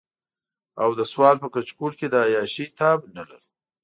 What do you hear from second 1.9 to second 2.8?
کې د عياشۍ